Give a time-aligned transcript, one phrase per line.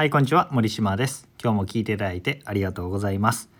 [0.00, 1.28] はいこんにちは森島です。
[1.38, 3.50] 今日も聞いていただいてありがとうございます。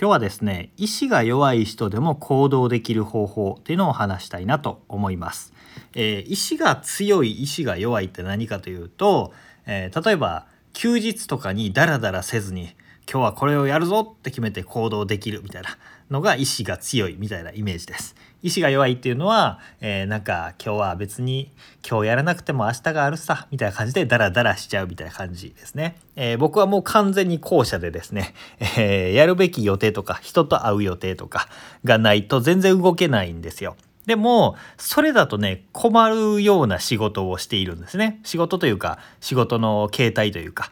[0.00, 5.52] 今日はですね意志が弱い人でも行動できる方法っていうのを話したいなと思います、
[5.92, 9.34] えー、意志が強い意志が弱いって何かというと、
[9.66, 12.70] えー、例えば休日とかにダラダラせずに
[13.12, 15.76] 今日はこれをやるぞって決めて行動できるみたいな
[16.10, 18.14] のが意志が強いみたいなイメージです。
[18.40, 21.50] 意志が弱いっていうのは、えー、なんか今日は別に
[21.84, 25.96] 今日やらなくても明日があるさみたいな感じでダラダラしちゃうみたいな感じですね。
[26.14, 28.32] えー、僕はもう完全に後者でですね、
[28.78, 31.48] えー、やるべき予定とか人と会う予定とか
[31.82, 33.74] がないと全然動けないんですよ。
[34.06, 38.20] でもそれだとね困るような仕事をしているんですね。
[38.22, 40.70] 仕事というか仕事の形態というか。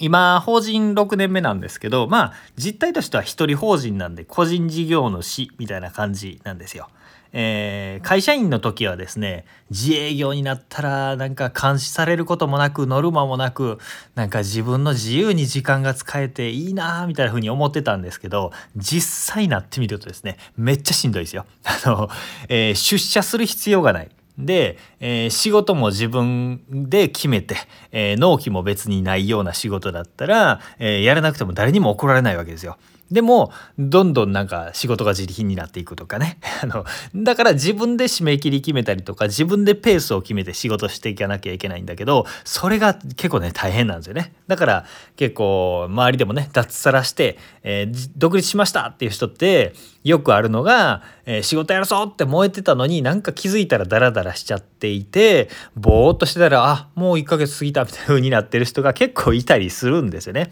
[0.00, 6.88] 今、法人6年目なんですけど、まあ、実態としては一人法人なんで、個人事業主みたいな感じなんですよ。
[7.32, 13.78] えー、会社員の時はですね、自営業になったら、なんか監視されることもなく、ノルマもなく、
[14.14, 21.46] なんか自分の自由に時間が使えていいなみたいな風に思ってたんですけど、実際なってみるとですね、めっちゃしんどいですよ。
[21.64, 22.08] あの、
[22.48, 24.08] えー、出社する必要がない。
[24.44, 27.56] で、えー、仕事も自分で決めて、
[27.92, 32.76] えー、納期も別にないような仕事だったら、えー、やらなくても誰にも怒られないわけですよ。
[33.10, 44.86] でもどんどんなんか仕事が自力になっていくとかね あのだから自分で締め切り決めたりとか自分でペースを決めて仕事していかなきゃいけないんだけどそれが結構ね大変なんですよねだから
[45.16, 49.74] 結構周りでもね脱サラして、えー、独立しましたっていう人って
[50.04, 60.50] よくあるのが、えー、仕事やるぞって燃えてたのになんか気づいたらダラダラしちゃっていてぼーっとしてたらあもう1ヶ月過ぎたみたいな風になってる人が結構いたりするんですよね。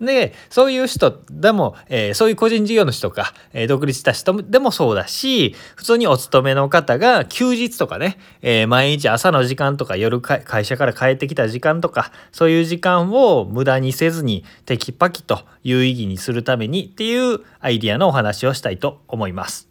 [0.00, 19.68] で、そういう人でも、えー、そういう個人事業主とか、えー、独立した人でもそうだし、普通にお勤めの方が休日とかね、えー、毎日朝の時間とか夜会社から帰ってきた時間とか、そういう時間を無駄にせずにテキパキと有意義にするためにっていうアイディアのお話をしたいと思います。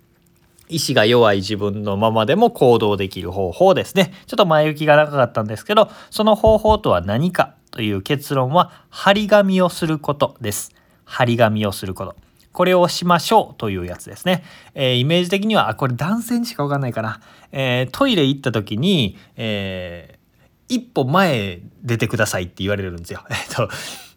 [0.69, 4.13] 意志が弱い自分のままでも行動できる方法ですね。
[4.28, 10.74] ちょっと前置きが長かったんですけど、その方法とは何かという結論は、張り紙をすることです。
[11.06, 12.16] 張り紙をすること。
[12.52, 14.44] これをしましょうというやつですね。
[14.74, 17.22] えー、イメージ的には、あ、これ男性にしかわかんないかな。
[17.52, 23.24] えー、トイレ行った時に、えー、一歩前出てくださいって言われるんですよ。
[23.30, 23.69] えっと、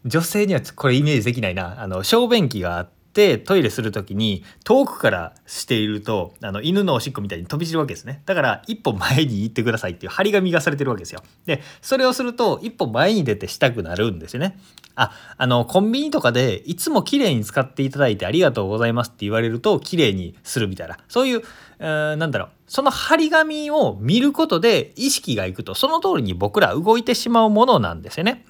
[0.04, 1.80] 女性にはこれイメージできないな。
[1.80, 8.22] あの、小便器があって、ってトイレする時に遠くからしているとあの犬のおしっこみたいに飛び散るわけですね。
[8.24, 11.22] だから一歩前に行ってくださいっていう張り紙がされてるわけですよ。
[11.44, 14.58] でそれをすると一歩前に出てしたくなるんですよね。
[14.94, 20.96] ああのコンビニとかでいつも綺麗に使っていただいてありがとうございますって言われると綺麗にするみたいな。
[21.08, 21.42] そういう、
[21.80, 22.48] えー、なんだろう。
[22.66, 25.74] その張り紙を見ることで意識がいくと。
[25.74, 28.46] その通りに僕ら動いてしまうものなんですよね。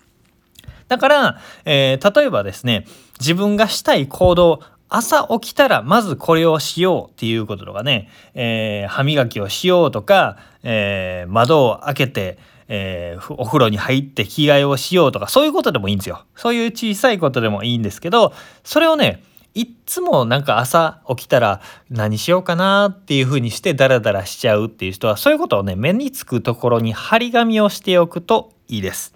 [0.92, 2.84] だから、えー、例えばですね、
[3.18, 4.60] 自分がしたい行動、
[4.90, 12.38] 朝起きたらまずこれをしようっていうこととかね、えー、歯磨きをしようとか、えー、窓を開けて、
[12.68, 16.26] えー、お風呂に入って着替えをしようとかそういうことでもいいんですよ。
[16.36, 19.22] そういう小さいことでもいいんですけどそれをね
[19.54, 29.14] いっつもなんか朝起きたら何しようかなっていうふうにしてダラダラしちゃうっていう人はそういうことをね目につくところに張り紙をしておくといいです。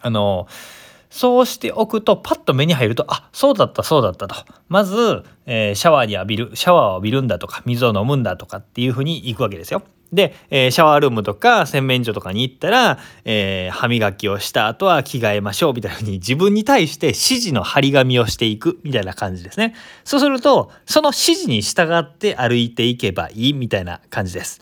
[0.00, 0.83] あのー
[1.14, 4.34] そうしておくとパッと目に入るとあそうだったそうだったと
[4.68, 9.84] まず、えー、シャワーに浴びるシャワーを浴びるんだとか水を飲むんだとかっていうふうに行くわけですよ。
[10.12, 19.76] で、えー、シャワールームとか洗面所とかに行ったら、えー、歯磨きをした後は着替えましょうみたいなふうに自分に対して指示の張り紙をしていくみたいな感じですね。
[20.02, 24.60] そうするとその指示に従って歩いていけばいいみたいな感じです。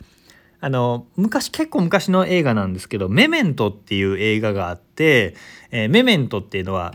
[0.65, 5.35] あの昔結構昔の映画なんですけど「メメント」っていう映画があって、
[5.73, 6.95] えー、メメントっていうのは、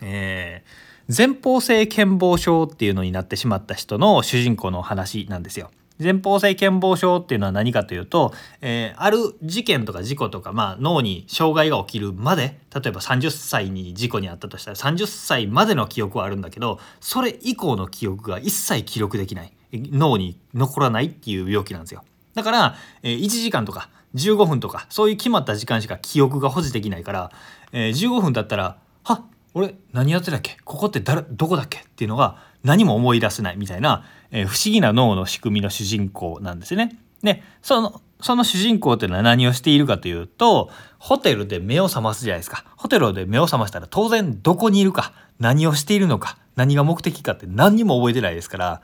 [0.00, 5.72] えー、前方性健忘症っていうのになってしまった人の主人公の話なんですよ。
[6.00, 22.04] 前方性健忘症っていうのは何かというと、えー、ある事件とか事故とか、まあ、脳に障害が起きるまで例えば30歳に事故に遭ったとしたら30歳までの記憶はあるんだけどそれ以降の記憶が一切記録できない脳に残らないっていう病気なんですよ。
[22.34, 27.30] だから、えー、1時間とか15分とかそういう決まった時間しか記憶が保持できないから、
[27.72, 29.22] えー、15分だったら「はっ
[29.54, 30.56] 俺何やってたっけ？
[30.64, 36.96] ここって誰どこだっけ?」っていうのが何も思い出せないみたいな、えー、不思議な脳の仕組みの主人公なんですね。
[37.22, 48.80] でそのその主人公っていうのは何をしているかというとホテルで目を覚ますじゃないですかホテルで目を覚ましたら当然どこにいるか何をしているのか何が目的かって何にも覚えてないですから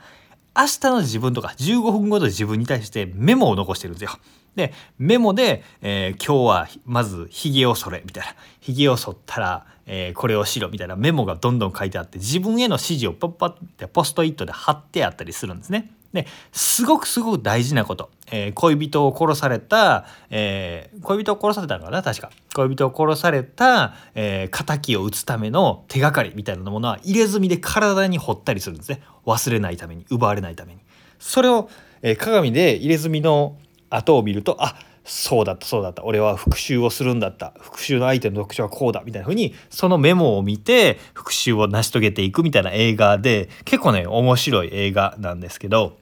[0.55, 4.11] 明日の自分とか15分後の自分に対してメモを残してるんですよ。
[4.55, 15.91] でメモで、えー、今日はまず髭を剃れみたいな髭を剃ったら、えー、これをしろみたいなメモがどんどん書いてあって自分への指示をパッパってポストイットで貼ってあったりするんですね。
[16.13, 22.03] ですごくすごく大事なこと、えー、恋人を殺された、えー、恋人を殺されたのかな？
[22.03, 22.31] 確か。
[22.53, 29.01] 恋人を殺された、えー、仇を討つための手がかりみたいなものは入れ墨で体に彫ったりするんですね。
[29.25, 30.81] 忘れないために奪われないために。
[31.19, 31.69] それを、
[32.01, 33.57] え鏡で入れ墨の
[33.89, 36.03] 跡を見るとあそうだったそうだった。
[36.03, 37.53] 俺は復讐をするんだった。
[37.59, 45.97] 復讐の相手の特徴はこうだみたいな風にそのメモを見て復讐を成し遂げていくみたいな映画で結構ね面白い映画なんですけど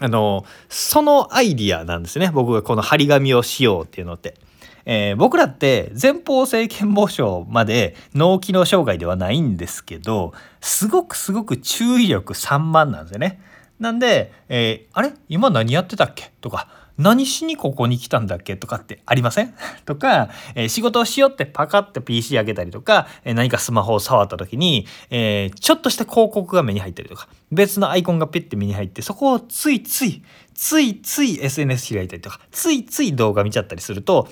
[0.00, 4.34] あのそのアイディアなんですね僕がこの張り紙をしようっていうのって。
[4.86, 10.32] えー、僕らって前方性健忘症まで脳機能障害ではないんですけど
[10.62, 13.42] すごくすごく注意力散漫なんですよね。
[13.78, 15.12] なんで、えー、あれ？
[15.28, 16.32] 今何やってたっけ？
[16.40, 16.66] とか
[17.00, 18.56] 何しにここに来たんだっけ？
[18.56, 19.54] とかってありません？
[19.86, 30.22] とか、えー、仕事をしようってパカッて PC 開けたりとか、えー、何かスマホを触った時に、えー、ちょっとした広告が目に入ったりとか、別のアイコンがペッて目に入って、そこをついつい、
[30.54, 34.28] ついつい SNS 開いたりとか、ついつい動画見ちゃったりすると、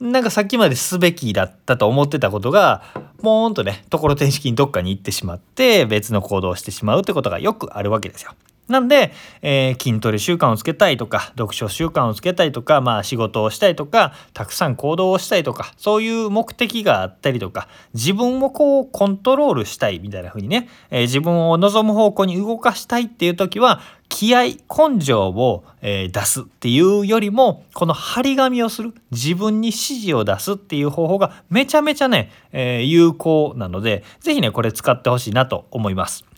[0.00, 2.82] なんかさっきまですべきだったと思ってたことが、
[3.22, 8.32] ポーンとね、ところてん式にどっかに行ってしまって、別の行動をしてしまうってことがよくあるわけですよ。
[8.70, 9.12] なんで、
[9.42, 36.29] えー、筋トレ習慣をつけたいとか読書習慣をつけたいとか、まあ、仕事をしたいとかたくさん行動をしたいとかそういう目的があったりとか自分をこうコントロールしたいみたいな風にね、えー、自分を望む方向に動かしたいっていう時は気合根性を、えー、出すっていうよりもこの張り紙をする自分に指示を出すっていう方法がめちゃめちゃね、え有効なので是非ねこれ使ってほしいなと思います。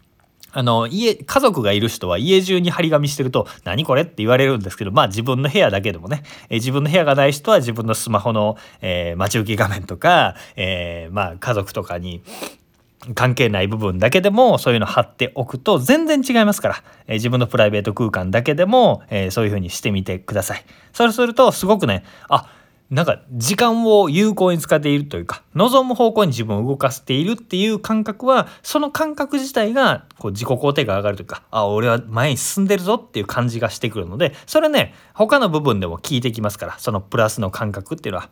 [0.52, 12.22] あの、家、家族がいる人は家中に張り紙してると、何これって言われるんですけど、まあ自分の部屋だけでもね、え自分の部屋がない人は自分のスマホの、えー、待ち受け画面とか、えー、まあ家族とかに、
[13.14, 20.64] 関係ない部分だけでもそういうの貼っておくと全然違いますから、えー、自分のプライベート空間だけでも、えー、そういう風にしてみてください。
[20.93, 22.48] そうするとすごくね、あ、
[22.92, 38.28] なんか時間を有効に使っているというか望む方向に自分を動かしているっていう感覚はその感覚自体がこう自己肯定が上がるというかあ俺は前に進んでるぞっていう感じがしてくるのでそれね他の部分でも効いてきますからそのプラスの感覚っていうのは。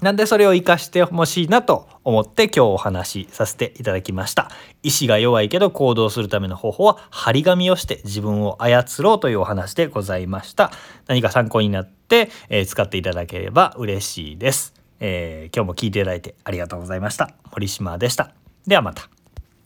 [0.00, 4.50] なんでそれを活かしてほしいなと思って今日お話しさせていただきました。
[4.82, 10.70] 意志が弱いけど行動するための方法は張り紙をして自分を操ろうというお話でございました。
[11.08, 17.30] 何か参考になって、えー、使っていただければ嬉しいです、えー、今日も聞いていただいてありがとうございました。
[17.50, 18.30] 森島でした。
[18.66, 19.17] ではまた。